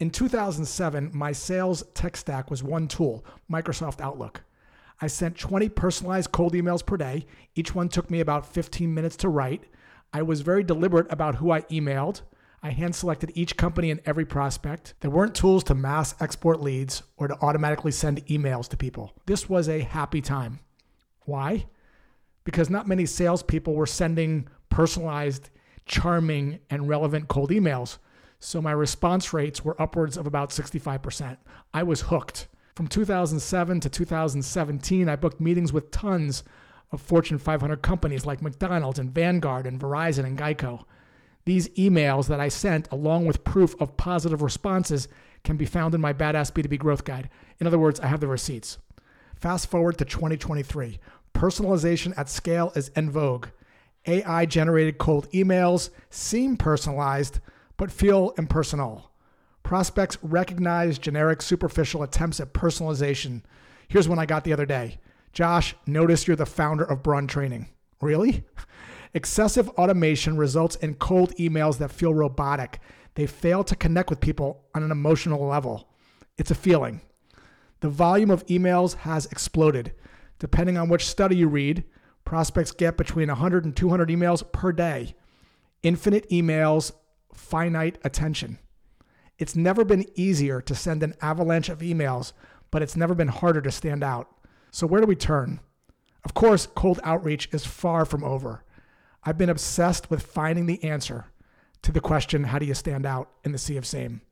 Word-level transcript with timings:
In 0.00 0.10
2007, 0.10 1.10
my 1.14 1.30
sales 1.30 1.84
tech 1.94 2.16
stack 2.16 2.50
was 2.50 2.64
one 2.64 2.88
tool, 2.88 3.24
Microsoft 3.48 4.00
Outlook. 4.00 4.42
I 5.00 5.06
sent 5.06 5.38
20 5.38 5.68
personalized 5.68 6.32
cold 6.32 6.52
emails 6.54 6.84
per 6.84 6.96
day. 6.96 7.26
Each 7.54 7.76
one 7.76 7.88
took 7.88 8.10
me 8.10 8.18
about 8.18 8.52
15 8.52 8.92
minutes 8.92 9.16
to 9.18 9.28
write. 9.28 9.64
I 10.12 10.22
was 10.22 10.40
very 10.40 10.64
deliberate 10.64 11.06
about 11.12 11.36
who 11.36 11.52
I 11.52 11.60
emailed. 11.62 12.22
I 12.60 12.70
hand 12.70 12.96
selected 12.96 13.30
each 13.34 13.56
company 13.56 13.92
and 13.92 14.00
every 14.04 14.24
prospect. 14.24 14.94
There 14.98 15.10
weren't 15.10 15.34
tools 15.34 15.62
to 15.64 15.76
mass 15.76 16.14
export 16.20 16.60
leads 16.60 17.04
or 17.16 17.28
to 17.28 17.38
automatically 17.40 17.92
send 17.92 18.26
emails 18.26 18.68
to 18.70 18.76
people. 18.76 19.12
This 19.26 19.48
was 19.48 19.68
a 19.68 19.80
happy 19.80 20.20
time. 20.20 20.58
Why? 21.20 21.66
Because 22.42 22.68
not 22.68 22.88
many 22.88 23.06
salespeople 23.06 23.74
were 23.74 23.86
sending 23.86 24.48
personalized, 24.70 25.50
charming, 25.86 26.58
and 26.68 26.88
relevant 26.88 27.28
cold 27.28 27.50
emails. 27.50 27.98
So 28.38 28.60
my 28.60 28.72
response 28.72 29.32
rates 29.32 29.64
were 29.64 29.80
upwards 29.80 30.16
of 30.16 30.26
about 30.26 30.50
65%. 30.50 31.36
I 31.72 31.82
was 31.82 32.02
hooked. 32.02 32.48
From 32.74 32.88
2007 32.88 33.80
to 33.80 33.88
2017, 33.88 35.08
I 35.08 35.16
booked 35.16 35.40
meetings 35.40 35.72
with 35.72 35.90
tons 35.90 36.42
of 36.90 37.00
Fortune 37.00 37.38
500 37.38 37.82
companies 37.82 38.26
like 38.26 38.42
McDonald's 38.42 38.98
and 38.98 39.14
Vanguard 39.14 39.66
and 39.66 39.80
Verizon 39.80 40.24
and 40.24 40.38
Geico. 40.38 40.84
These 41.44 41.68
emails 41.70 42.26
that 42.28 42.40
I 42.40 42.48
sent, 42.48 42.90
along 42.90 43.26
with 43.26 43.44
proof 43.44 43.74
of 43.80 43.96
positive 43.96 44.42
responses, 44.42 45.08
can 45.42 45.56
be 45.56 45.66
found 45.66 45.94
in 45.94 46.00
my 46.00 46.12
Badass 46.12 46.52
B2B 46.52 46.78
Growth 46.78 47.04
Guide. 47.04 47.28
In 47.60 47.66
other 47.66 47.78
words, 47.78 48.00
I 48.00 48.06
have 48.06 48.20
the 48.20 48.26
receipts. 48.26 48.78
Fast 49.36 49.70
forward 49.70 49.98
to 49.98 50.04
2023. 50.04 50.98
Personalization 51.34 52.14
at 52.16 52.30
scale 52.30 52.72
is 52.74 52.90
en 52.96 53.10
vogue. 53.10 53.48
AI 54.06 54.46
generated 54.46 54.98
cold 54.98 55.30
emails 55.32 55.90
seem 56.08 56.56
personalized, 56.56 57.40
but 57.76 57.90
feel 57.90 58.34
impersonal. 58.38 59.10
Prospects 59.62 60.18
recognize 60.22 60.98
generic, 60.98 61.40
superficial 61.40 62.02
attempts 62.02 62.38
at 62.38 62.52
personalization. 62.52 63.42
Here's 63.88 64.08
one 64.08 64.18
I 64.18 64.26
got 64.26 64.44
the 64.44 64.52
other 64.52 64.66
day 64.66 64.98
Josh, 65.32 65.74
notice 65.86 66.26
you're 66.26 66.36
the 66.36 66.46
founder 66.46 66.84
of 66.84 67.02
Braun 67.02 67.26
Training. 67.26 67.68
Really? 68.00 68.44
Excessive 69.14 69.68
automation 69.70 70.36
results 70.36 70.76
in 70.76 70.94
cold 70.94 71.34
emails 71.36 71.78
that 71.78 71.90
feel 71.90 72.12
robotic. 72.12 72.80
They 73.14 73.26
fail 73.26 73.62
to 73.64 73.76
connect 73.76 74.10
with 74.10 74.20
people 74.20 74.64
on 74.74 74.82
an 74.82 74.90
emotional 74.90 75.46
level. 75.46 75.88
It's 76.36 76.50
a 76.50 76.56
feeling. 76.56 77.00
The 77.80 77.88
volume 77.88 78.30
of 78.30 78.46
emails 78.46 78.94
has 78.96 79.26
exploded. 79.26 79.94
Depending 80.38 80.76
on 80.76 80.88
which 80.88 81.06
study 81.06 81.36
you 81.36 81.48
read, 81.48 81.84
prospects 82.24 82.72
get 82.72 82.96
between 82.96 83.28
100 83.28 83.64
and 83.64 83.76
200 83.76 84.08
emails 84.08 84.50
per 84.52 84.72
day. 84.72 85.14
Infinite 85.82 86.28
emails, 86.30 86.92
finite 87.34 87.98
attention. 88.04 88.58
It's 89.38 89.56
never 89.56 89.84
been 89.84 90.06
easier 90.14 90.60
to 90.62 90.74
send 90.74 91.02
an 91.02 91.14
avalanche 91.20 91.68
of 91.68 91.80
emails, 91.80 92.32
but 92.70 92.82
it's 92.82 92.96
never 92.96 93.14
been 93.14 93.28
harder 93.28 93.60
to 93.60 93.70
stand 93.70 94.02
out. 94.02 94.28
So, 94.70 94.86
where 94.86 95.00
do 95.00 95.06
we 95.06 95.16
turn? 95.16 95.60
Of 96.24 96.34
course, 96.34 96.66
cold 96.74 97.00
outreach 97.04 97.48
is 97.52 97.66
far 97.66 98.04
from 98.04 98.24
over. 98.24 98.64
I've 99.24 99.38
been 99.38 99.50
obsessed 99.50 100.10
with 100.10 100.22
finding 100.22 100.66
the 100.66 100.82
answer 100.82 101.26
to 101.82 101.92
the 101.92 102.00
question 102.00 102.44
how 102.44 102.58
do 102.58 102.66
you 102.66 102.74
stand 102.74 103.04
out 103.04 103.30
in 103.44 103.52
the 103.52 103.58
sea 103.58 103.76
of 103.76 103.86
same? 103.86 104.22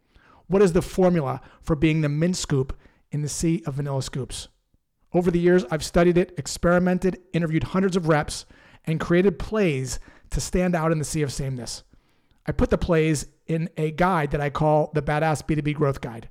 What 0.47 0.63
is 0.63 0.73
the 0.73 0.83
formula 0.83 1.41
for 1.63 1.77
being 1.77 2.01
the 2.01 2.09
mint 2.09 2.37
scoop 2.37 2.77
in 3.11 3.23
the 3.23 3.29
sea 3.29 3.63
of 3.67 3.75
vanilla 3.75 4.03
scoops? 4.03 4.49
Over 5.13 5.31
the 5.31 5.39
years, 5.41 5.65
I've 5.71 5.85
studied 5.85 6.17
it, 6.17 6.35
experimented, 6.39 7.21
interviewed 7.33 7.65
hundreds 7.65 7.97
of 7.97 8.09
reps, 8.09 8.47
and 8.85 8.99
created 8.99 9.39
plays 9.39 9.99
to 10.31 10.41
stand 10.41 10.75
out 10.75 10.93
in 10.93 10.99
the 10.99 11.05
sea 11.05 11.23
of 11.23 11.33
sameness. 11.33 11.83
I 12.47 12.53
put 12.53 12.71
the 12.71 12.79
plays 12.79 13.27
in 13.47 13.69
a 13.77 13.91
guide 13.91 14.31
that 14.33 14.41
I 14.41 14.51
call 14.51 14.91
the 14.95 15.03
Badass 15.03 15.43
B2B 15.45 15.75
Growth 15.75 16.01
Guide. 16.01 16.29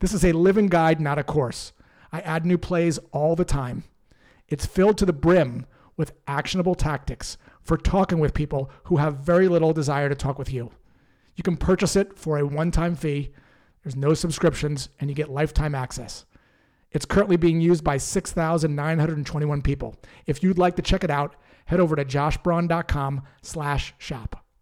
This 0.00 0.12
is 0.12 0.24
a 0.24 0.32
living 0.32 0.66
guide, 0.66 1.00
not 1.00 1.18
a 1.18 1.24
course. 1.24 1.72
I 2.10 2.20
add 2.20 2.44
new 2.44 2.58
plays 2.58 2.98
all 3.12 3.36
the 3.36 3.44
time. 3.44 3.84
It's 4.48 4.66
filled 4.66 4.98
to 4.98 5.06
the 5.06 5.12
brim 5.12 5.66
with 5.96 6.12
actionable 6.26 6.74
tactics 6.74 7.36
for 7.62 7.76
talking 7.76 8.18
with 8.18 8.34
people 8.34 8.70
who 8.84 8.96
have 8.96 9.18
very 9.18 9.48
little 9.48 9.72
desire 9.72 10.08
to 10.08 10.14
talk 10.14 10.38
with 10.38 10.52
you. 10.52 10.72
You 11.36 11.44
can 11.44 11.56
purchase 11.56 11.96
it 11.96 12.18
for 12.18 12.38
a 12.38 12.46
one 12.46 12.70
time 12.70 12.94
fee. 12.94 13.32
There's 13.82 13.96
no 13.96 14.14
subscriptions, 14.14 14.88
and 15.00 15.10
you 15.10 15.16
get 15.16 15.30
lifetime 15.30 15.74
access. 15.74 16.24
It's 16.92 17.06
currently 17.06 17.36
being 17.36 17.60
used 17.60 17.82
by 17.82 17.96
6,921 17.96 19.62
people. 19.62 19.96
If 20.26 20.42
you'd 20.42 20.58
like 20.58 20.76
to 20.76 20.82
check 20.82 21.02
it 21.02 21.10
out, 21.10 21.36
head 21.64 21.80
over 21.80 21.96
to 21.96 22.04
joshbraun.com 22.04 23.22
slash 23.40 23.94
shop. 23.98 24.41